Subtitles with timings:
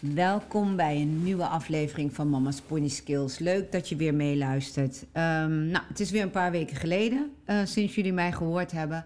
[0.00, 3.38] Welkom bij een nieuwe aflevering van Mama's Pony Skills.
[3.38, 5.02] Leuk dat je weer meeluistert.
[5.02, 9.04] Um, nou, het is weer een paar weken geleden uh, sinds jullie mij gehoord hebben.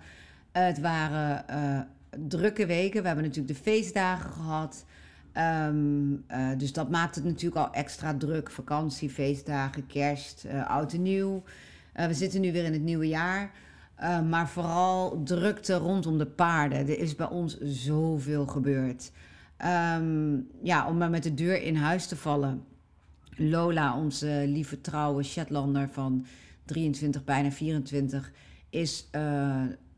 [0.52, 1.80] Het waren uh,
[2.28, 3.00] drukke weken.
[3.00, 4.84] We hebben natuurlijk de feestdagen gehad.
[5.68, 8.50] Um, uh, dus dat maakt het natuurlijk al extra druk.
[8.50, 11.42] Vakantie, feestdagen, kerst, oud en nieuw.
[11.92, 13.50] We zitten nu weer in het nieuwe jaar.
[14.28, 16.78] maar vooral drukte rondom de paarden.
[16.78, 19.10] Er is bij ons zoveel gebeurd.
[19.64, 22.64] Um, ja, om maar met de deur in huis te vallen.
[23.36, 26.26] Lola, onze lieve trouwe Shetlander van
[26.64, 28.32] 23, bijna 24,
[28.70, 29.08] is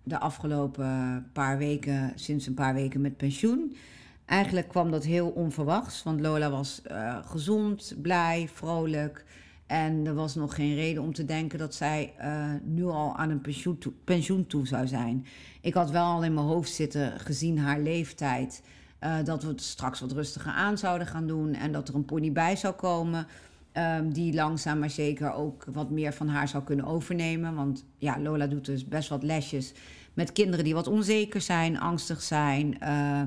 [0.04, 3.76] de afgelopen paar weken, sinds een paar weken met pensioen.
[4.24, 9.24] Eigenlijk kwam dat heel onverwachts, want Lola was uh, gezond, blij, vrolijk.
[9.66, 13.30] En er was nog geen reden om te denken dat zij uh, nu al aan
[13.30, 15.26] een pensioen pensioen toe, zou zijn.
[15.60, 18.62] Ik had wel al in mijn hoofd zitten, gezien haar leeftijd,
[19.04, 22.04] uh, dat we het straks wat rustiger aan zouden gaan doen en dat er een
[22.04, 23.26] pony bij zou komen.
[23.72, 27.54] Um, die langzaam maar zeker ook wat meer van haar zou kunnen overnemen.
[27.54, 29.72] Want ja, Lola doet dus best wat lesjes
[30.12, 32.76] met kinderen die wat onzeker zijn, angstig zijn.
[32.82, 33.20] Uh,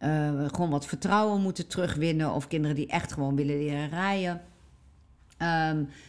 [0.00, 2.32] uh, gewoon wat vertrouwen moeten terugwinnen.
[2.32, 4.40] Of kinderen die echt gewoon willen leren rijden.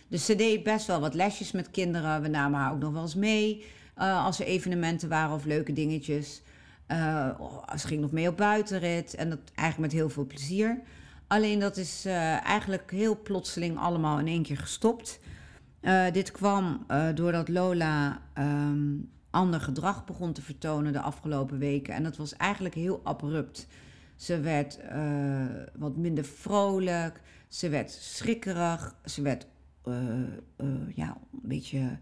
[0.07, 2.21] Dus ze deed best wel wat lesjes met kinderen.
[2.21, 3.65] We namen haar ook nog wel eens mee.
[3.95, 6.41] Als er evenementen waren of leuke dingetjes.
[6.91, 7.29] Uh,
[7.77, 9.15] ze ging nog mee op buitenrit.
[9.15, 10.81] En dat eigenlijk met heel veel plezier.
[11.27, 15.19] Alleen dat is uh, eigenlijk heel plotseling allemaal in één keer gestopt.
[15.81, 16.85] Uh, dit kwam
[17.15, 21.93] doordat Lola um, ander gedrag begon te vertonen de afgelopen weken.
[21.93, 23.67] En dat was eigenlijk heel abrupt.
[24.15, 24.79] Ze werd
[25.73, 29.47] wat minder vrolijk, ze werd schrikkerig, ze werd
[30.95, 31.97] ja, een beetje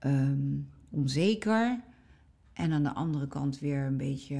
[0.00, 1.80] um, onzeker.
[2.56, 4.36] En aan de andere kant weer een beetje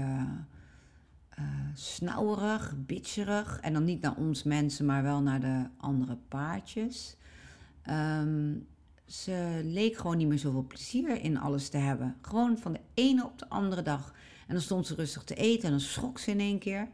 [1.38, 1.44] uh,
[1.74, 3.60] snauwerig, bitcherig.
[3.60, 7.16] En dan niet naar ons mensen, maar wel naar de andere paardjes.
[7.90, 8.66] Um,
[9.06, 12.16] ze leek gewoon niet meer zoveel plezier in alles te hebben.
[12.20, 14.14] Gewoon van de ene op de andere dag.
[14.46, 16.88] En dan stond ze rustig te eten en dan schrok ze in één keer.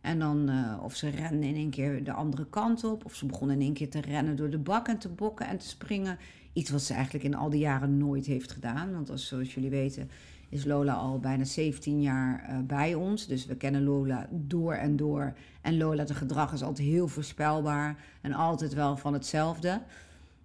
[0.00, 3.04] En dan, uh, of ze rende in één keer de andere kant op.
[3.04, 5.58] Of ze begon in één keer te rennen door de bak en te bokken en
[5.58, 6.18] te springen.
[6.52, 8.92] Iets wat ze eigenlijk in al die jaren nooit heeft gedaan.
[8.92, 10.10] Want als, zoals jullie weten
[10.48, 13.26] is Lola al bijna 17 jaar uh, bij ons.
[13.26, 15.36] Dus we kennen Lola door en door.
[15.60, 19.82] En Lola, de gedrag is altijd heel voorspelbaar en altijd wel van hetzelfde.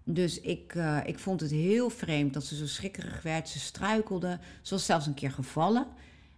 [0.04, 3.50] Dus ik, uh, ik vond het heel vreemd dat ze zo schrikkerig werd.
[3.50, 4.40] Ze struikelde.
[4.62, 5.88] Ze was zelfs een keer gevallen.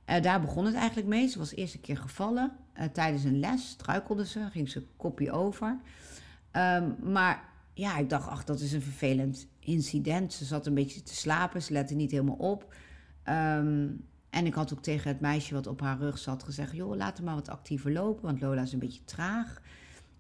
[0.10, 1.28] Uh, daar begon het eigenlijk mee.
[1.28, 2.52] Ze was eerst een keer gevallen.
[2.94, 4.48] Tijdens een les struikelde ze.
[4.52, 5.78] Ging ze kopje over.
[6.52, 7.44] Um, maar
[7.74, 10.34] ja, ik dacht, ach, dat is een vervelend incident.
[10.34, 11.62] Ze zat een beetje te slapen.
[11.62, 12.74] Ze lette niet helemaal op.
[13.30, 16.96] Um, en ik had ook tegen het meisje wat op haar rug zat gezegd: joh,
[16.96, 19.62] laat hem maar wat actiever lopen, want Lola is een beetje traag.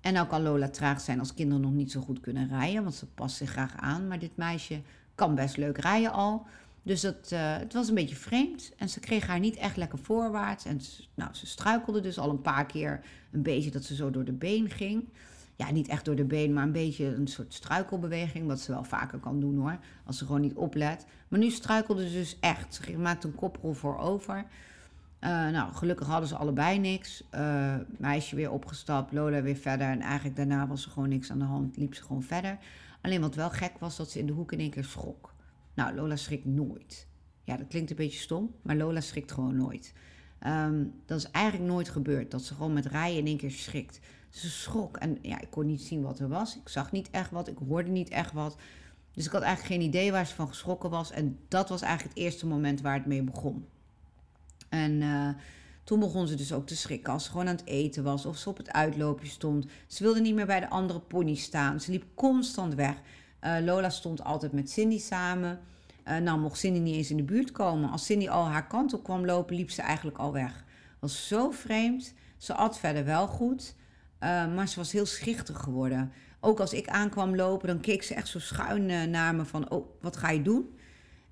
[0.02, 2.96] En nou kan Lola traag zijn als kinderen nog niet zo goed kunnen rijden, want
[2.96, 4.08] ze past zich graag aan.
[4.08, 4.82] Maar dit meisje
[5.16, 6.46] kan best leuk rijden al.
[6.82, 7.12] Dus uh,
[7.58, 8.72] het was een beetje vreemd.
[8.78, 10.66] En ze kreeg haar niet echt lekker voorwaarts.
[10.66, 10.80] En
[11.16, 14.32] nou, ze struikelde dus al een paar keer een beetje dat ze zo door de
[14.32, 15.08] been ging
[15.66, 18.48] ja, niet echt door de been, maar een beetje een soort struikelbeweging.
[18.48, 21.06] Wat ze wel vaker kan doen hoor, als ze gewoon niet oplet.
[21.28, 22.74] Maar nu struikelde ze dus echt.
[22.74, 24.46] Ze maakte een koprol voor over.
[25.24, 27.24] Uh, nou, gelukkig hadden ze allebei niks.
[27.36, 29.88] Uh, meisje weer opgestapt, Lola weer verder.
[29.88, 32.58] En eigenlijk daarna was er gewoon niks aan de hand, liep ze gewoon verder.
[33.02, 35.34] Alleen wat wel gek was, dat ze in de hoek in één keer schrok.
[35.74, 37.08] Nou, Lola schrikt nooit.
[37.44, 39.94] Ja, dat klinkt een beetje stom, maar Lola schrikt gewoon nooit.
[40.48, 44.00] Um, dat is eigenlijk nooit gebeurd, dat ze gewoon met rijden in één keer schrikt.
[44.34, 46.56] Ze schrok en ja, ik kon niet zien wat er was.
[46.56, 48.56] Ik zag niet echt wat, ik hoorde niet echt wat.
[49.12, 51.12] Dus ik had eigenlijk geen idee waar ze van geschrokken was.
[51.12, 53.68] En dat was eigenlijk het eerste moment waar het mee begon.
[54.70, 55.30] En uh,
[55.84, 58.38] toen begon ze dus ook te schrikken als ze gewoon aan het eten was of
[58.38, 59.66] ze op het uitloopje stond.
[59.88, 61.80] Ze wilde niet meer bij de andere pony staan.
[61.80, 63.02] Ze liep constant weg.
[63.42, 65.60] Uh, Lola stond altijd met Cindy samen.
[66.08, 67.90] Uh, nou mocht Cindy niet eens in de buurt komen.
[67.90, 70.64] Als Cindy al haar kant op kwam lopen, liep ze eigenlijk al weg.
[71.00, 72.14] Was zo vreemd.
[72.38, 73.76] Ze at verder wel goed.
[74.56, 76.12] Maar ze was heel schichtig geworden.
[76.40, 79.70] Ook als ik aankwam lopen, dan keek ze echt zo schuin naar me van...
[79.70, 80.78] oh, wat ga je doen?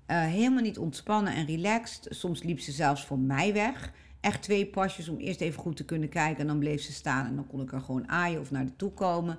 [0.06, 2.06] helemaal niet ontspannen en relaxed.
[2.10, 3.92] Soms liep ze zelfs voor mij weg.
[4.20, 6.40] Echt twee pasjes om eerst even goed te kunnen kijken.
[6.40, 8.76] En dan bleef ze staan en dan kon ik er gewoon aaien of naar de
[8.76, 9.38] toe komen.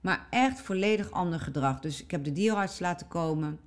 [0.00, 1.80] Maar echt volledig ander gedrag.
[1.80, 3.58] Dus ik heb de dierenarts laten komen.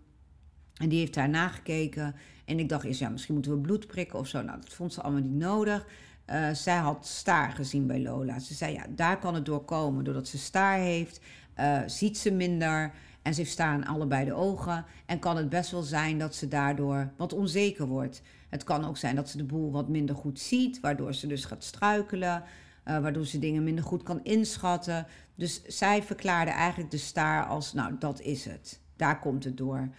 [0.76, 2.16] En die heeft daar nagekeken.
[2.46, 4.42] En ik dacht eerst, ja, misschien moeten we bloed prikken of zo.
[4.42, 5.86] Nou, dat vond ze allemaal niet nodig.
[6.30, 8.40] Uh, zij had staar gezien bij Lola.
[8.40, 10.04] Ze zei, ja, daar kan het door komen.
[10.04, 11.22] Doordat ze staar heeft,
[11.60, 12.92] uh, ziet ze minder.
[13.22, 14.86] En ze heeft staar allebei de ogen.
[15.06, 18.22] En kan het best wel zijn dat ze daardoor wat onzeker wordt.
[18.50, 20.80] Het kan ook zijn dat ze de boel wat minder goed ziet.
[20.80, 22.44] Waardoor ze dus gaat struikelen.
[22.86, 25.08] Uh, waardoor ze dingen minder goed kan inschatten.
[25.36, 28.80] Dus zij verklaarde eigenlijk de staar als, nou, dat is het.
[28.96, 29.90] Daar komt het door.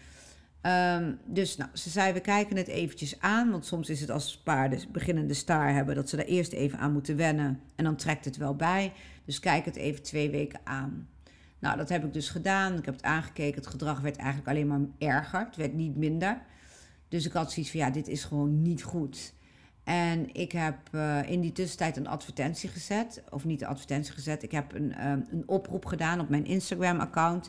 [0.66, 3.50] Um, dus nou, ze zei, we kijken het eventjes aan.
[3.50, 5.94] Want soms is het als paarden beginnende staar hebben...
[5.94, 7.60] dat ze daar eerst even aan moeten wennen.
[7.76, 8.92] En dan trekt het wel bij.
[9.24, 11.08] Dus kijk het even twee weken aan.
[11.58, 12.78] Nou, dat heb ik dus gedaan.
[12.78, 13.60] Ik heb het aangekeken.
[13.60, 15.40] Het gedrag werd eigenlijk alleen maar erger.
[15.40, 16.42] Het werd niet minder.
[17.08, 19.32] Dus ik had zoiets van, ja, dit is gewoon niet goed.
[19.84, 23.22] En ik heb uh, in die tussentijd een advertentie gezet.
[23.30, 24.42] Of niet een advertentie gezet.
[24.42, 27.48] Ik heb een, uh, een oproep gedaan op mijn Instagram-account.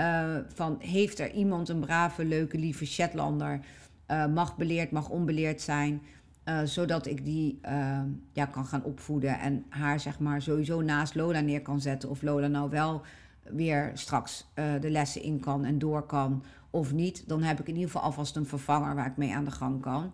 [0.00, 3.60] Uh, van heeft er iemand een brave, leuke, lieve Shetlander?
[4.34, 6.02] mag beleerd, mag onbeleerd zijn.
[6.64, 7.58] zodat ik die
[8.32, 9.38] ja, kan gaan opvoeden.
[9.38, 12.08] En haar zeg maar sowieso naast Lola neer kan zetten.
[12.08, 13.02] Of Lola nou wel
[13.42, 14.46] weer straks
[14.80, 16.44] de lessen in kan en door kan.
[16.70, 17.28] Of niet.
[17.28, 19.80] Dan heb ik in ieder geval alvast een vervanger waar ik mee aan de gang
[19.80, 20.12] kan.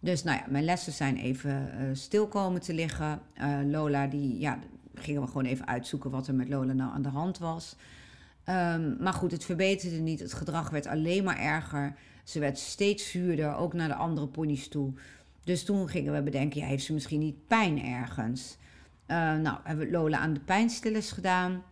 [0.00, 3.20] Dus nou ja, mijn lessen zijn even stil komen te liggen.
[3.66, 4.58] Lola, die, ja,
[4.94, 7.76] gingen we gewoon even uitzoeken wat er met Lola nou aan de hand was.
[8.48, 10.20] Um, maar goed, het verbeterde niet.
[10.20, 11.94] Het gedrag werd alleen maar erger.
[12.24, 14.92] Ze werd steeds zuurder, ook naar de andere ponies toe.
[15.44, 18.56] Dus toen gingen we bedenken, ja, heeft ze misschien niet pijn ergens?
[19.06, 21.62] Uh, nou, hebben we Lola aan de pijnstillers gedaan.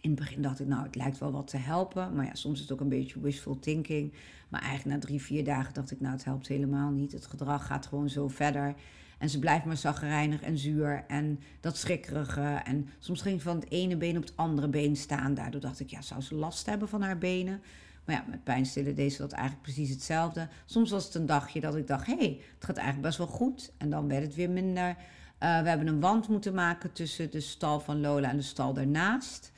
[0.00, 2.14] In het begin dacht ik, nou, het lijkt wel wat te helpen.
[2.14, 4.12] Maar ja, soms is het ook een beetje wishful thinking.
[4.48, 7.12] Maar eigenlijk na drie, vier dagen dacht ik, nou, het helpt helemaal niet.
[7.12, 8.74] Het gedrag gaat gewoon zo verder.
[9.18, 12.60] En ze blijft maar zaggerijnig en zuur en dat schrikkerige.
[12.64, 15.34] En soms ging van het ene been op het andere been staan.
[15.34, 17.62] Daardoor dacht ik, ja, zou ze last hebben van haar benen?
[18.04, 20.48] Maar ja, met pijnstillen deed ze dat eigenlijk precies hetzelfde.
[20.64, 23.26] Soms was het een dagje dat ik dacht, hé, hey, het gaat eigenlijk best wel
[23.26, 23.72] goed.
[23.78, 24.88] En dan werd het weer minder.
[24.88, 24.96] Uh,
[25.38, 29.52] we hebben een wand moeten maken tussen de stal van Lola en de stal daarnaast.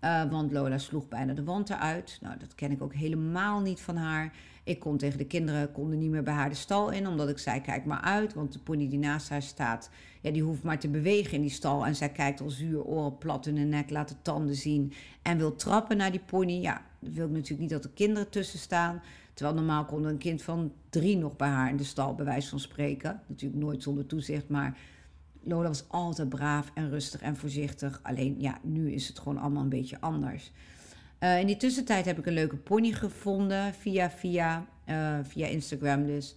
[0.00, 2.18] Uh, want Lola sloeg bijna de wand eruit.
[2.20, 4.32] Nou, dat ken ik ook helemaal niet van haar.
[4.68, 7.38] Ik kon tegen de kinderen konden niet meer bij haar de stal in, omdat ik
[7.38, 8.34] zei: kijk maar uit.
[8.34, 11.50] Want de pony die naast haar staat, ja, die hoeft maar te bewegen in die
[11.50, 11.86] stal.
[11.86, 14.92] En zij kijkt al zuur, oren plat in de nek, laat de tanden zien.
[15.22, 16.52] En wil trappen naar die pony.
[16.52, 19.02] Ja, dat wil ik natuurlijk niet dat er kinderen tussen staan.
[19.34, 22.48] Terwijl normaal kon een kind van drie nog bij haar in de stal, bij wijze
[22.48, 23.20] van spreken.
[23.26, 24.78] Natuurlijk nooit zonder toezicht, maar
[25.42, 28.00] Lola was altijd braaf en rustig en voorzichtig.
[28.02, 30.52] Alleen ja, nu is het gewoon allemaal een beetje anders.
[31.20, 36.06] Uh, in die tussentijd heb ik een leuke pony gevonden via, via, uh, via Instagram
[36.06, 36.34] dus.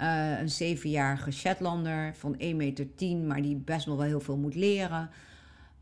[0.00, 2.86] Uh, een zevenjarige Shetlander van 1,10 meter,
[3.26, 5.10] maar die best nog wel heel veel moet leren.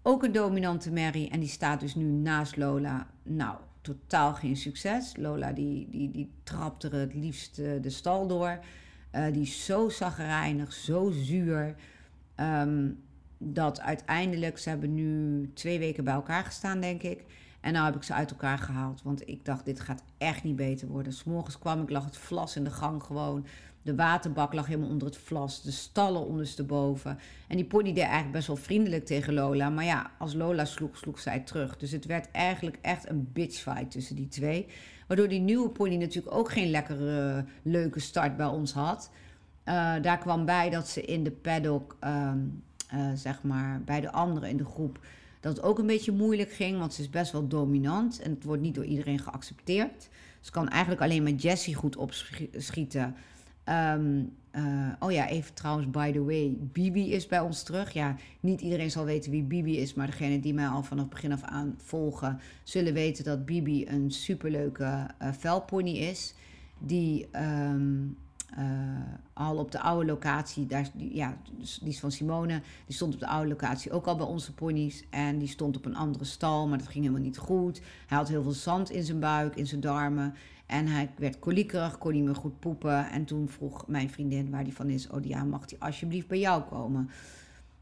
[0.03, 3.07] Ook een dominante Mary en die staat dus nu naast Lola.
[3.23, 5.17] Nou, totaal geen succes.
[5.17, 8.59] Lola die, die, die trapt er het liefst de stal door.
[9.33, 11.75] die is zo zagrijnig, zo zuur.
[12.37, 13.03] Um,
[13.39, 17.25] dat uiteindelijk, ze hebben nu twee weken bij elkaar gestaan, denk ik.
[17.63, 20.57] En nou heb ik ze uit elkaar gehaald, want ik dacht, dit gaat echt niet
[20.57, 21.13] beter worden.
[21.13, 23.47] S'morgens kwam ik, lag het vlas in de gang gewoon.
[23.83, 27.19] De waterbak lag helemaal onder het vlas, de stallen ondersteboven.
[27.49, 29.71] En die pony deed eigenlijk best wel vriendelijk tegen Lola.
[29.71, 31.77] Maar ja, als Lola sloeg, sloeg zij terug.
[31.77, 34.67] Dus het werd eigenlijk echt een bitchfight tussen die twee.
[35.07, 39.11] Waardoor die nieuwe pony natuurlijk ook geen lekkere, leuke start bij ons had.
[39.65, 42.63] Uh, daar kwam bij dat ze in de paddock, um,
[42.95, 44.99] uh, zeg maar, bij de anderen in de groep,
[45.43, 48.45] dat het ook een beetje moeilijk ging, want ze is best wel dominant en het
[48.45, 50.09] wordt niet door iedereen geaccepteerd.
[50.41, 53.15] Ze kan eigenlijk alleen met Jessie goed opschieten.
[53.69, 57.93] Um, uh, oh ja, even trouwens, by the way, Bibi is bij ons terug.
[57.93, 61.33] Ja, niet iedereen zal weten wie Bibi is, maar degene die mij al vanaf begin
[61.33, 64.85] af aan volgen, zullen weten dat Bibi een superleuke
[65.23, 66.35] uh, velpony is.
[66.79, 68.17] Die um,
[68.59, 68.65] uh,
[69.33, 73.21] al op de oude locatie, daar, ja, dus die is van Simone, die stond op
[73.21, 75.05] de oude locatie ook al bij onze ponies.
[75.11, 77.81] En die stond op een andere stal, maar dat ging helemaal niet goed.
[78.07, 80.35] Hij had heel veel zand in zijn buik, in zijn darmen.
[80.67, 83.11] En hij werd koliekerig, kon niet meer goed poepen.
[83.11, 86.39] En toen vroeg mijn vriendin waar die van is: Oh ja, mag die alsjeblieft bij
[86.39, 87.11] jou komen?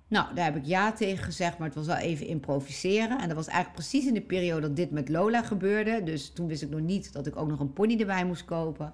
[0.09, 3.21] Nou, daar heb ik ja tegen gezegd, maar het was wel even improviseren.
[3.21, 6.03] En dat was eigenlijk precies in de periode dat dit met Lola gebeurde.
[6.03, 8.93] Dus toen wist ik nog niet dat ik ook nog een pony erbij moest kopen.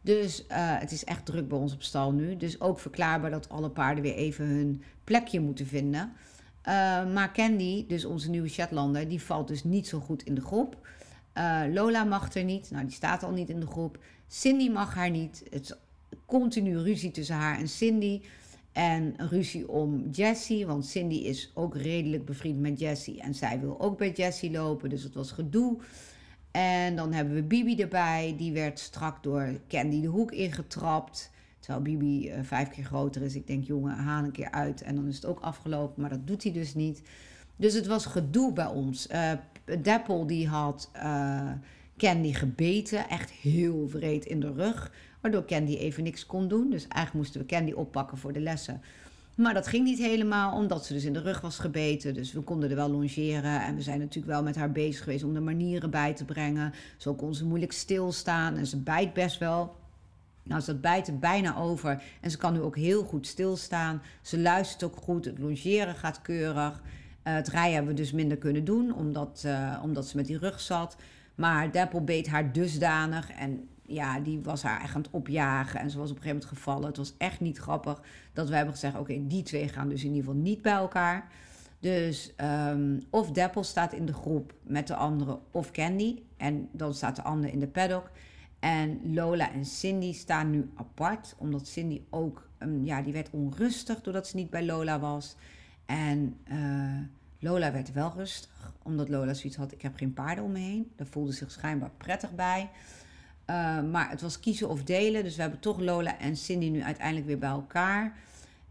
[0.00, 0.46] Dus uh,
[0.78, 2.36] het is echt druk bij ons op stal nu.
[2.36, 6.12] Dus ook verklaarbaar dat alle paarden weer even hun plekje moeten vinden.
[7.12, 10.88] maar Candy, dus onze nieuwe Shetlander, die valt dus niet zo goed in de groep.
[11.72, 13.98] Lola mag er niet, nou die staat al niet in de groep.
[14.26, 15.44] Cindy mag haar niet.
[15.50, 15.72] Het is
[16.26, 18.20] continu ruzie tussen haar en Cindy.
[18.72, 23.20] En ruzie om Jessie, want Cindy is ook redelijk bevriend met Jessie.
[23.20, 25.78] En zij wil ook bij Jessie lopen, dus het was gedoe.
[26.50, 31.30] En dan hebben we Bibi erbij, die werd strak door Candy de hoek ingetrapt.
[31.58, 33.34] Terwijl Bibi uh, vijf keer groter is.
[33.34, 36.00] Ik denk, jongen, haal een keer uit en dan is het ook afgelopen.
[36.00, 37.02] Maar dat doet hij dus niet.
[37.56, 39.08] Dus het was gedoe bij ons.
[39.10, 39.32] Uh,
[39.82, 41.50] Dapple die had uh,
[41.96, 44.92] Candy gebeten, echt heel vreed in de rug.
[45.20, 46.70] Waardoor Candy even niks kon doen.
[46.70, 48.80] Dus eigenlijk moesten we Candy oppakken voor de lessen.
[49.38, 52.14] Maar dat ging niet helemaal, omdat ze dus in de rug was gebeten.
[52.14, 53.62] Dus we konden er wel longeren.
[53.62, 56.72] En we zijn natuurlijk wel met haar bezig geweest om de manieren bij te brengen.
[56.96, 58.56] Zo kon ze moeilijk stilstaan.
[58.56, 59.76] En ze bijt best wel.
[60.42, 62.02] Nou, ze bijt er bijna over.
[62.20, 64.02] En ze kan nu ook heel goed stilstaan.
[64.22, 65.24] Ze luistert ook goed.
[65.24, 66.82] Het longeren gaat keurig.
[66.82, 70.38] Uh, het rijden hebben we dus minder kunnen doen, omdat, uh, omdat ze met die
[70.38, 70.96] rug zat.
[71.34, 73.30] Maar Deppel beet haar dusdanig.
[73.30, 75.80] En ja, die was haar echt aan het opjagen.
[75.80, 76.86] En ze was op een gegeven moment gevallen.
[76.86, 78.02] Het was echt niet grappig
[78.32, 81.28] dat we hebben gezegd: oké, die twee gaan dus in ieder geval niet bij elkaar.
[81.80, 82.34] Dus
[82.70, 86.22] um, of Deppel staat in de groep met de andere, of Candy.
[86.36, 88.10] En dan staat de andere in de paddock.
[88.58, 94.00] En Lola en Cindy staan nu apart, omdat Cindy ook, um, ja, die werd onrustig
[94.00, 95.36] doordat ze niet bij Lola was.
[95.86, 97.00] En uh,
[97.38, 100.92] Lola werd wel rustig, omdat Lola zoiets had: ik heb geen paarden om me heen.
[100.96, 102.70] Daar voelde zich schijnbaar prettig bij.
[103.50, 105.24] Uh, maar het was kiezen of delen.
[105.24, 108.18] Dus we hebben toch Lola en Cindy nu uiteindelijk weer bij elkaar.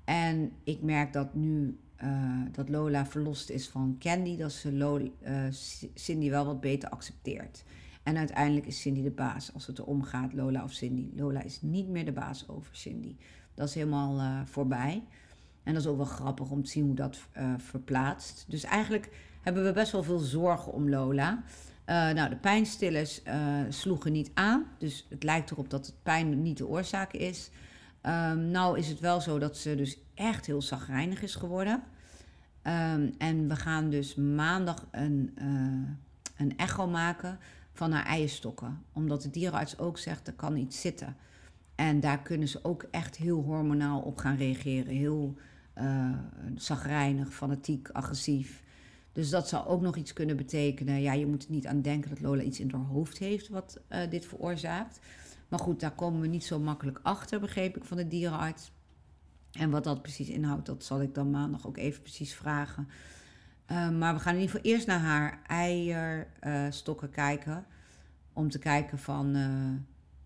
[0.03, 5.09] En ik merk dat nu uh, dat Lola verlost is van Candy, dat ze Lola,
[5.27, 5.47] uh,
[5.93, 7.63] Cindy wel wat beter accepteert.
[8.03, 11.09] En uiteindelijk is Cindy de baas als het erom gaat, Lola of Cindy.
[11.15, 13.15] Lola is niet meer de baas over Cindy.
[13.53, 15.03] Dat is helemaal voorbij.
[15.63, 17.19] En dat is ook wel grappig om te zien hoe dat
[17.57, 18.45] verplaatst.
[18.47, 19.09] Dus eigenlijk
[19.41, 21.43] hebben we best wel veel zorgen om Lola.
[21.89, 23.33] Uh, nou, de pijnstillers uh,
[23.69, 24.65] sloegen niet aan.
[24.77, 27.49] Dus het lijkt erop dat het pijn niet de oorzaak is.
[28.01, 31.83] Um, nou is het wel zo dat ze dus echt heel zagrijnig is geworden.
[32.63, 35.89] Um, en we gaan dus maandag een, uh,
[36.37, 37.39] een echo maken
[37.73, 38.83] van haar eierstokken.
[38.93, 41.15] Omdat de dierenarts ook zegt, er kan iets zitten.
[41.75, 44.93] En daar kunnen ze ook echt heel hormonaal op gaan reageren.
[44.93, 45.35] Heel
[45.77, 46.09] uh,
[46.55, 48.63] zagrijnig, fanatiek, agressief.
[49.17, 51.01] Dus dat zou ook nog iets kunnen betekenen.
[51.01, 53.79] Ja, je moet er niet aan denken dat Lola iets in haar hoofd heeft wat
[53.89, 54.99] uh, dit veroorzaakt.
[55.47, 58.71] Maar goed, daar komen we niet zo makkelijk achter, begreep ik van de dierenarts.
[59.51, 62.87] En wat dat precies inhoudt, dat zal ik dan maandag ook even precies vragen.
[63.71, 67.65] Uh, maar we gaan in ieder geval eerst naar haar eierstokken uh, kijken.
[68.33, 69.69] Om te kijken van, uh,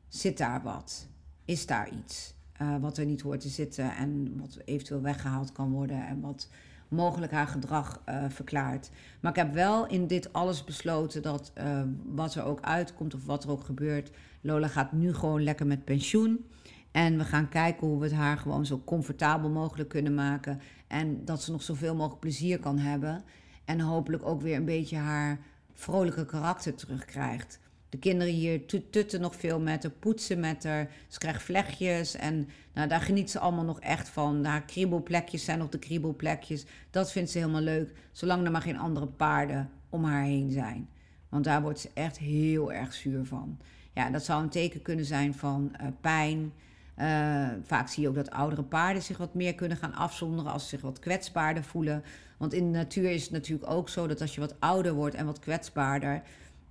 [0.07, 1.07] zit daar wat?
[1.45, 2.33] Is daar iets
[2.79, 6.49] wat er niet hoort te zitten en wat eventueel weggehaald kan worden en wat
[6.91, 8.89] mogelijk haar gedrag uh, verklaart.
[9.19, 13.25] Maar ik heb wel in dit alles besloten dat uh, wat er ook uitkomt of
[13.25, 16.45] wat er ook gebeurt, Lola gaat nu gewoon lekker met pensioen.
[16.91, 20.61] En we gaan kijken hoe we het haar gewoon zo comfortabel mogelijk kunnen maken.
[20.87, 23.23] En dat ze nog zoveel mogelijk plezier kan hebben.
[23.65, 25.39] En hopelijk ook weer een beetje haar
[25.73, 27.59] vrolijke karakter terugkrijgt.
[27.91, 30.89] De kinderen hier tutten nog veel met haar, poetsen met haar.
[31.07, 34.45] Ze krijgt vlechtjes en nou, daar geniet ze allemaal nog echt van.
[34.45, 36.65] Haar kriebelplekjes zijn nog de kriebelplekjes.
[36.89, 40.89] Dat vindt ze helemaal leuk, zolang er maar geen andere paarden om haar heen zijn.
[41.29, 43.57] Want daar wordt ze echt heel erg zuur van.
[43.93, 46.53] Ja, dat zou een teken kunnen zijn van uh, pijn.
[46.97, 50.63] Uh, vaak zie je ook dat oudere paarden zich wat meer kunnen gaan afzonderen als
[50.63, 52.03] ze zich wat kwetsbaarder voelen.
[52.37, 55.15] Want in de natuur is het natuurlijk ook zo dat als je wat ouder wordt
[55.15, 56.21] en wat kwetsbaarder,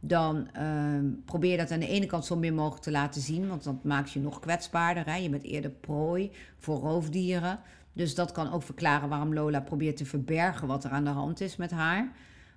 [0.00, 3.64] dan uh, probeer dat aan de ene kant zo min mogelijk te laten zien, want
[3.64, 5.06] dat maakt je nog kwetsbaarder.
[5.06, 5.14] Hè?
[5.14, 7.60] Je bent eerder prooi voor roofdieren.
[7.92, 11.40] Dus dat kan ook verklaren waarom Lola probeert te verbergen wat er aan de hand
[11.40, 12.12] is met haar.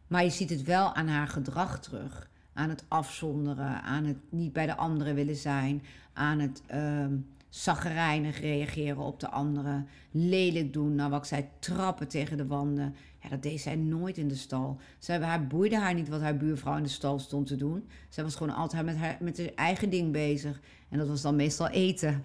[0.07, 2.29] Maar je ziet het wel aan haar gedrag terug.
[2.53, 5.83] Aan het afzonderen, aan het niet bij de anderen willen zijn,
[6.13, 7.05] aan het uh,
[7.53, 10.95] zagrijnig reageren op de anderen, lelijk doen.
[10.95, 12.95] Nou, wat zei, trappen tegen de wanden.
[13.21, 14.79] Ja, dat deed zij nooit in de stal.
[14.99, 17.87] Ze haar boeide haar niet wat haar buurvrouw in de stal stond te doen.
[18.09, 20.61] Zij was gewoon altijd met, haar, met haar eigen ding bezig.
[20.89, 22.23] En dat was dan meestal eten.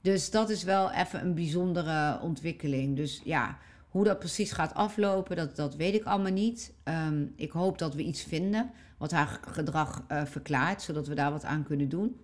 [0.00, 2.96] Dus dat is wel even een bijzondere ontwikkeling.
[2.96, 6.72] Dus ja, hoe dat precies gaat aflopen, dat, dat weet ik allemaal niet.
[6.84, 11.30] Um, ik hoop dat we iets vinden wat haar gedrag uh, verklaart, zodat we daar
[11.30, 12.16] wat aan kunnen doen.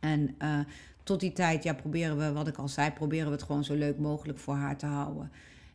[0.00, 0.58] En uh,
[1.02, 3.74] tot die tijd, ja, proberen we, wat ik al zei, proberen we het gewoon zo
[3.74, 5.30] leuk mogelijk voor haar te houden.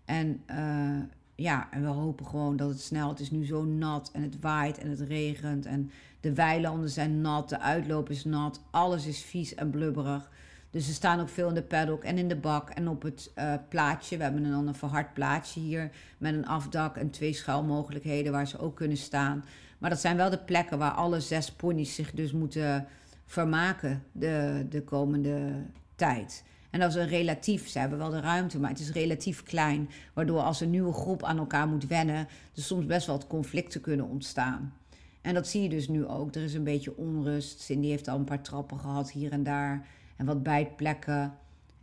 [0.06, 1.04] En uh,
[1.36, 3.10] ja, en we hopen gewoon dat het snel.
[3.10, 5.66] Het is nu zo nat en het waait en het regent.
[5.66, 8.62] En de weilanden zijn nat, de uitloop is nat.
[8.72, 10.30] Alles is vies en blubberig.
[10.70, 13.32] Dus ze staan ook veel in de paddock en in de bak en op het
[13.38, 14.18] uh, plaatje.
[14.18, 18.60] We hebben dan een verhard plaatje hier met een afdak en twee schuilmogelijkheden waar ze
[18.60, 19.46] ook kunnen staan.
[19.78, 22.88] Maar dat zijn wel de plekken waar alle zes ponies zich dus moeten
[23.28, 25.66] vermaken de, de komende
[25.96, 26.44] tijd.
[26.70, 29.90] En dat is een relatief, ze hebben wel de ruimte, maar het is relatief klein.
[30.14, 33.82] Waardoor als een nieuwe groep aan elkaar moet wennen, er soms best wel wat conflicten
[33.82, 34.74] kunnen ontstaan.
[35.22, 36.36] En dat zie je dus nu ook.
[36.36, 37.62] Er is een beetje onrust.
[37.62, 39.88] Cindy heeft al een paar trappen gehad hier en daar.
[40.16, 41.34] En wat bijtplekken.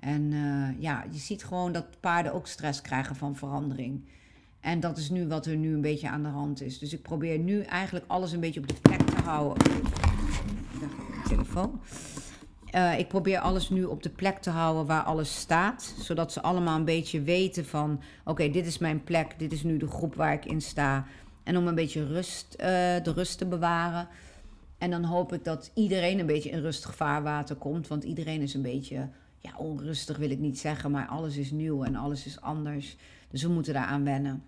[0.00, 4.04] En uh, ja, je ziet gewoon dat paarden ook stress krijgen van verandering.
[4.60, 6.78] En dat is nu wat er nu een beetje aan de hand is.
[6.78, 9.62] Dus ik probeer nu eigenlijk alles een beetje op de plek te houden.
[11.28, 11.80] Telefoon.
[12.74, 15.94] Uh, ik probeer alles nu op de plek te houden waar alles staat.
[15.98, 18.00] Zodat ze allemaal een beetje weten van...
[18.24, 21.06] oké, dit is mijn plek, dit is nu de groep waar ik in sta.
[21.42, 22.66] En om een beetje rust, uh,
[23.02, 24.08] de rust te bewaren.
[24.78, 27.88] En dan hoop ik dat iedereen een beetje in rustig vaarwater komt.
[27.88, 29.08] Want iedereen is een beetje...
[29.38, 32.96] Ja, onrustig wil ik niet zeggen, maar alles is nieuw en alles is anders.
[33.30, 34.42] Dus we moeten daaraan wennen.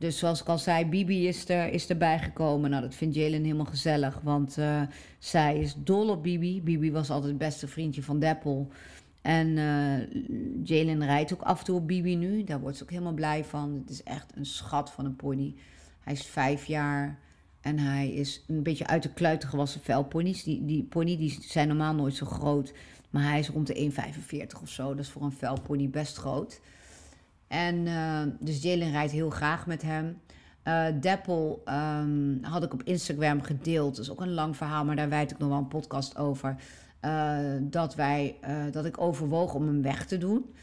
[0.00, 2.70] Dus zoals ik al zei, Bibi is, er, is erbij gekomen.
[2.70, 4.82] Nou, dat vindt Jalen helemaal gezellig, want uh,
[5.18, 6.62] zij is dol op Bibi.
[6.62, 8.68] Bibi was altijd het beste vriendje van Deppel.
[9.22, 9.98] En uh,
[10.64, 12.44] Jalen rijdt ook af en toe op Bibi nu.
[12.44, 13.74] Daar wordt ze ook helemaal blij van.
[13.74, 15.54] Het is echt een schat van een pony.
[16.00, 17.18] Hij is vijf jaar
[17.60, 20.42] en hij is een beetje uit de kluiten gewassen velponies.
[20.42, 22.72] Die, die pony die zijn normaal nooit zo groot.
[23.10, 23.92] Maar hij is rond de
[24.54, 24.88] 1,45 of zo.
[24.88, 26.60] Dat is voor een velpony best groot.
[27.50, 30.20] En uh, dus Jalen rijdt heel graag met hem.
[30.64, 33.96] Uh, Deppel um, had ik op Instagram gedeeld.
[33.96, 36.56] Dat is ook een lang verhaal, maar daar wijd ik nog wel een podcast over.
[37.04, 38.36] Uh, dat, wij,
[38.70, 40.54] dat ik overwoog om hem weg te doen.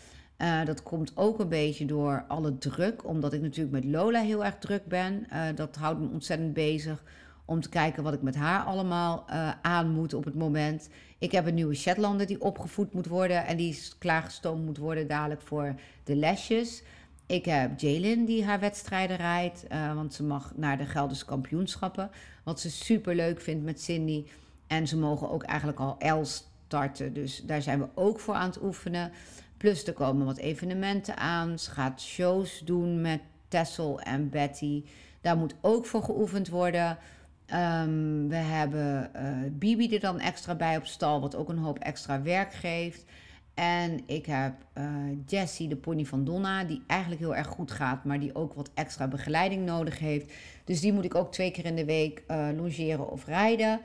[0.65, 4.57] dat komt ook een beetje door alle druk, omdat ik natuurlijk met Lola heel erg
[4.57, 5.27] druk ben.
[5.55, 7.03] dat houdt me ontzettend bezig
[7.45, 9.25] om te kijken wat ik met haar allemaal
[9.61, 10.89] aan moet op het moment.
[11.19, 15.41] Ik heb een nieuwe Shetlander die opgevoed moet worden en die klaargestoomd moet worden dadelijk
[15.41, 16.83] voor de lesjes.
[17.25, 22.09] Ik heb Jalen die haar wedstrijden rijdt, uh, want ze mag naar de Gelderse kampioenschappen.
[22.43, 24.25] Wat ze super leuk vindt met Cindy.
[24.67, 28.49] En ze mogen ook eigenlijk al L starten, dus daar zijn we ook voor aan
[28.49, 29.11] het oefenen.
[29.57, 31.59] Plus er komen wat evenementen aan.
[31.59, 34.83] Ze gaat shows doen met Tessel en Betty.
[35.21, 36.97] Daar moet ook voor geoefend worden.
[37.53, 41.79] Um, we hebben uh, Bibi er dan extra bij op stal, wat ook een hoop
[41.79, 43.05] extra werk geeft.
[43.53, 44.85] En ik heb uh,
[45.25, 48.69] Jessie, de pony van Donna, die eigenlijk heel erg goed gaat, maar die ook wat
[48.73, 50.33] extra begeleiding nodig heeft.
[50.63, 53.79] Dus die moet ik ook twee keer in de week uh, logeren of rijden.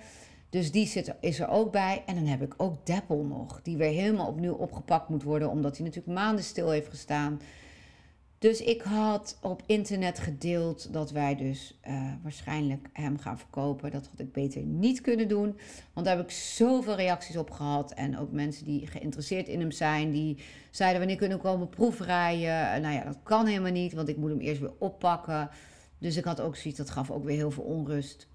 [0.50, 2.02] Dus die zit is er ook bij.
[2.06, 5.76] En dan heb ik ook Deppel nog, die weer helemaal opnieuw opgepakt moet worden, omdat
[5.76, 7.40] hij natuurlijk maanden stil heeft gestaan.
[8.42, 13.90] Dus ik had op internet gedeeld dat wij dus uh, waarschijnlijk hem gaan verkopen.
[13.90, 15.58] Dat had ik beter niet kunnen doen.
[15.92, 17.92] Want daar heb ik zoveel reacties op gehad.
[17.92, 20.10] En ook mensen die geïnteresseerd in hem zijn.
[20.10, 20.38] Die
[20.70, 22.82] zeiden wanneer kunnen we komen proefrijden.
[22.82, 23.92] Nou ja, dat kan helemaal niet.
[23.92, 25.50] Want ik moet hem eerst weer oppakken.
[25.98, 28.26] Dus ik had ook zoiets, dat gaf ook weer heel veel onrust.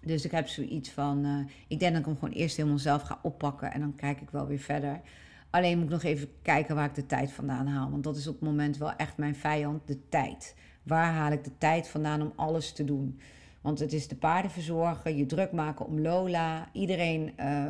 [0.00, 3.02] Dus ik heb zoiets van, uh, ik denk dat ik hem gewoon eerst helemaal zelf
[3.02, 3.72] ga oppakken.
[3.72, 5.00] En dan kijk ik wel weer verder.
[5.50, 7.90] Alleen moet ik nog even kijken waar ik de tijd vandaan haal.
[7.90, 10.54] Want dat is op het moment wel echt mijn vijand, de tijd.
[10.82, 13.20] Waar haal ik de tijd vandaan om alles te doen?
[13.60, 16.68] Want het is de paarden verzorgen, je druk maken om Lola.
[16.72, 17.64] Iedereen uh,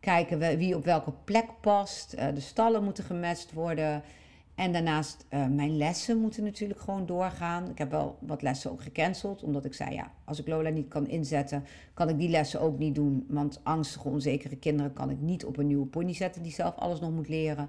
[0.00, 2.14] kijken wie op welke plek past.
[2.14, 4.02] Uh, de stallen moeten gematcht worden.
[4.58, 7.70] En daarnaast, uh, mijn lessen moeten natuurlijk gewoon doorgaan.
[7.70, 10.88] Ik heb wel wat lessen ook gecanceld, omdat ik zei, ja, als ik Lola niet
[10.88, 13.26] kan inzetten, kan ik die lessen ook niet doen.
[13.28, 17.00] Want angstige, onzekere kinderen kan ik niet op een nieuwe pony zetten die zelf alles
[17.00, 17.68] nog moet leren.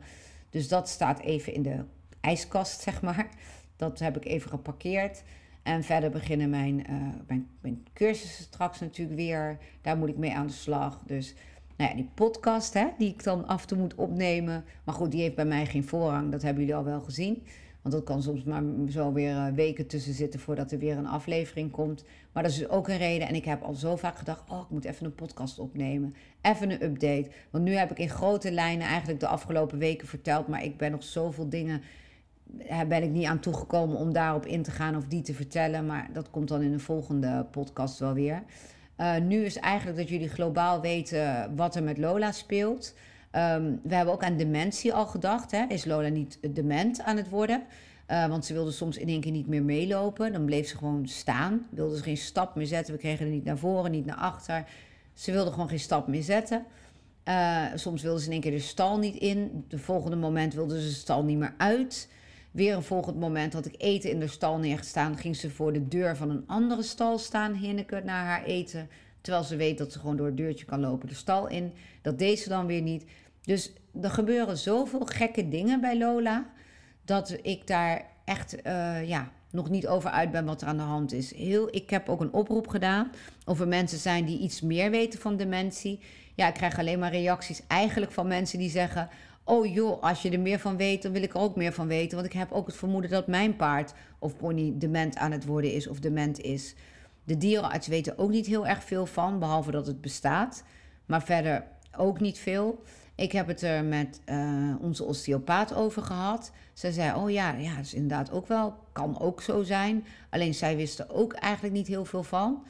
[0.50, 1.84] Dus dat staat even in de
[2.22, 3.30] ijskast, zeg maar.
[3.76, 5.24] Dat heb ik even geparkeerd.
[5.64, 9.58] En verder beginnen mijn, uh, mijn, mijn cursussen straks natuurlijk weer.
[9.82, 11.04] Daar moet ik mee aan de slag.
[11.06, 11.36] Dus
[11.80, 14.64] nou ja, die podcast hè, die ik dan af en toe moet opnemen.
[14.84, 16.32] Maar goed, die heeft bij mij geen voorrang.
[16.32, 17.44] Dat hebben jullie al wel gezien.
[17.82, 21.08] Want dat kan soms maar zo weer eh, weken tussen zitten voordat er weer een
[21.08, 22.04] aflevering komt.
[22.32, 23.28] Maar dat is dus ook een reden.
[23.28, 26.14] En ik heb al zo vaak gedacht: oh, ik moet even een podcast opnemen.
[26.42, 27.30] Even een update.
[27.50, 30.48] Want nu heb ik in grote lijnen eigenlijk de afgelopen weken verteld.
[30.48, 31.82] Maar ik ben nog zoveel dingen.
[32.68, 35.86] Eh, ben ik niet aan toegekomen om daarop in te gaan of die te vertellen.
[35.86, 38.44] Maar dat komt dan in de volgende podcast wel weer.
[39.00, 42.94] Uh, nu is eigenlijk dat jullie globaal weten wat er met Lola speelt.
[43.32, 45.52] Um, we hebben ook aan dementie al gedacht.
[45.52, 45.66] Hè?
[45.68, 47.64] Is Lola niet dement aan het worden?
[48.08, 50.34] Uh, want ze wilde soms in één keer niet meer meelopen.
[50.34, 51.68] Dan bleef ze gewoon staan.
[51.70, 52.94] Wilde ze geen stap meer zetten.
[52.94, 54.66] We kregen er niet naar voren, niet naar achter.
[55.14, 56.66] Ze wilde gewoon geen stap meer zetten.
[57.76, 59.66] Soms wilde ze in één keer de stal niet in.
[59.68, 62.10] De volgende moment wilde ze de stal niet meer uit.
[62.52, 65.18] Weer een volgend moment had ik eten in de stal neergestaan.
[65.18, 68.90] Ging ze voor de deur van een andere stal staan, hinneken naar haar eten.
[69.22, 71.74] Terwijl ze weet dat ze gewoon door het deurtje kan lopen de stal in.
[72.02, 73.06] Dat deed ze dan weer niet.
[73.42, 76.46] Dus er gebeuren zoveel gekke dingen bij Lola.
[77.06, 80.84] Dat ik daar echt eh, ja, nog niet over uit ben wat er aan de
[80.84, 81.36] hand is.
[81.36, 83.12] Heel, ik heb ook een oproep gedaan.
[83.46, 86.00] Of er mensen zijn die iets meer weten van dementie.
[86.36, 89.10] Ja, ik krijg alleen maar reacties eigenlijk van mensen die zeggen.
[89.50, 91.88] Oh joh, als je er meer van weet, dan wil ik er ook meer van
[91.88, 92.18] weten.
[92.18, 95.74] Want ik heb ook het vermoeden dat mijn paard of pony dement aan het worden
[95.74, 96.76] is of dement is.
[97.24, 100.64] De dierenarts weten ook niet heel erg veel van, behalve dat het bestaat.
[101.06, 101.64] Maar verder
[101.98, 102.84] ook niet veel.
[103.16, 106.52] Ik heb het er met uh, onze osteopaat over gehad.
[106.74, 108.76] Zij zei: Oh ja, ja, dat is inderdaad ook wel.
[108.92, 110.06] Kan ook zo zijn.
[110.30, 112.64] Alleen zij wisten ook eigenlijk niet heel veel van.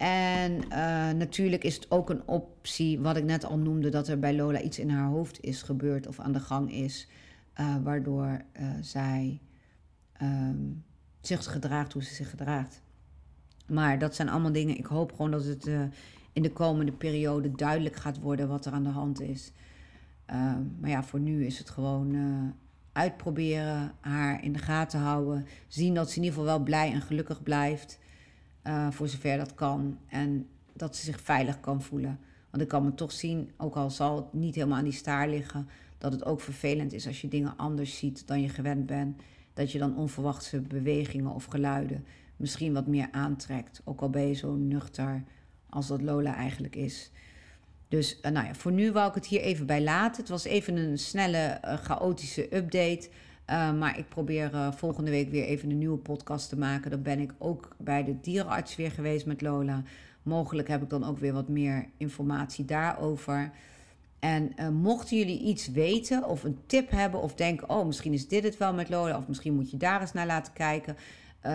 [0.00, 4.18] En uh, natuurlijk is het ook een optie, wat ik net al noemde, dat er
[4.18, 7.08] bij Lola iets in haar hoofd is gebeurd of aan de gang is,
[7.60, 8.42] uh, waardoor
[8.80, 9.40] zij
[10.22, 10.84] um,
[11.20, 12.82] zich gedraagt hoe ze zich gedraagt.
[13.66, 14.78] Maar dat zijn allemaal dingen.
[14.78, 15.70] Ik hoop gewoon dat het
[16.32, 19.52] in de komende periode duidelijk gaat worden wat er aan de hand is.
[20.30, 22.16] Uh, maar ja, voor nu is het gewoon
[22.92, 25.46] uitproberen, haar in de gaten houden.
[25.68, 27.98] Zien dat ze in ieder geval wel blij en gelukkig blijft.
[28.66, 29.98] Uh, voor zover dat kan.
[30.06, 32.18] En dat ze zich veilig kan voelen.
[32.50, 35.28] Want ik kan me toch zien, ook al zal het niet helemaal aan die staar
[35.28, 35.68] liggen,
[35.98, 39.20] dat het ook vervelend is als je dingen anders ziet dan je gewend bent.
[39.52, 42.04] Dat je dan onverwachte bewegingen of geluiden
[42.40, 43.80] misschien wat meer aantrekt.
[43.84, 45.24] Ook al ben je zo nuchter
[45.68, 47.10] als dat Lola eigenlijk is.
[47.88, 50.20] Dus uh, nou ja, voor nu wou ik het hier even bij laten.
[50.20, 53.08] Het was even een snelle, uh, chaotische update.
[53.50, 56.90] Uh, maar ik probeer volgende week weer even een nieuwe podcast te maken.
[56.90, 59.82] Dan ben ik ook bij de dierenarts weer geweest met Lola.
[60.22, 63.50] Mogelijk heb ik dan ook weer wat meer informatie daarover.
[64.18, 68.44] En mochten jullie iets weten of een tip hebben of denken: oh, misschien is dit
[68.44, 70.96] het wel met Lola, of misschien moet je daar eens naar laten kijken.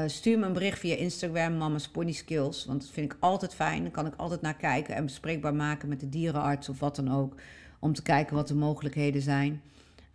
[0.05, 2.65] Stuur me een bericht via Instagram, Mama's Pony Skills.
[2.65, 3.81] Want dat vind ik altijd fijn.
[3.81, 7.11] Dan kan ik altijd naar kijken en bespreekbaar maken met de dierenarts of wat dan
[7.11, 7.35] ook.
[7.79, 9.61] Om te kijken wat de mogelijkheden zijn.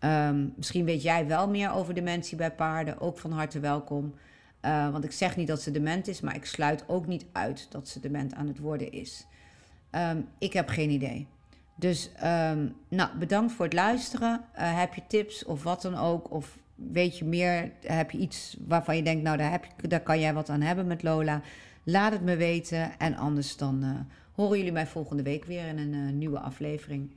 [0.05, 3.01] Um, misschien weet jij wel meer over dementie bij paarden.
[3.01, 4.15] Ook van harte welkom.
[4.65, 7.67] Uh, want ik zeg niet dat ze dement is, maar ik sluit ook niet uit
[7.71, 9.27] dat ze dement aan het worden is.
[9.91, 11.27] Um, ik heb geen idee.
[11.77, 14.41] Dus um, nou, bedankt voor het luisteren.
[14.55, 16.31] Uh, heb je tips of wat dan ook?
[16.31, 20.21] Of weet je meer, heb je iets waarvan je denkt, nou daar, heb daar kan
[20.21, 21.41] jij wat aan hebben met Lola.
[21.85, 23.91] Laat het me weten en anders dan uh,
[24.33, 27.11] horen jullie mij volgende week weer in een nieuwe aflevering.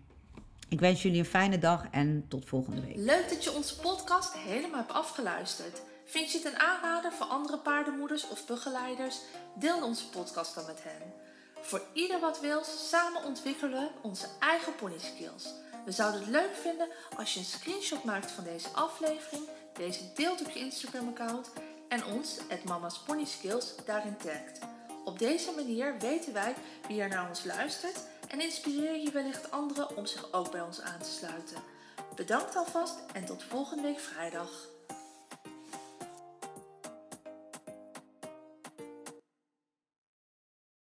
[0.74, 2.96] Ik wens jullie een fijne dag en tot volgende week.
[2.96, 5.82] Leuk dat je onze podcast helemaal hebt afgeluisterd.
[6.06, 9.20] Vind je het een aanrader voor andere paardenmoeders of begeleiders?
[9.56, 11.14] Deel onze podcast dan met hen.
[11.62, 15.54] Voor ieder wat wil, samen ontwikkelen onze eigen pony skills.
[15.86, 20.42] We zouden het leuk vinden als je een screenshot maakt van deze aflevering, deze deelt
[20.42, 21.52] op je Instagram-account
[21.90, 24.60] en ons, het Mama's Pony Skills, daarin tagt.
[25.06, 26.54] Op deze manier weten wij
[26.88, 30.82] wie er naar ons luistert en inspireer je wellicht anderen om zich ook bij ons
[30.82, 31.58] aan te sluiten.
[32.16, 34.73] Bedankt alvast en tot volgende week vrijdag.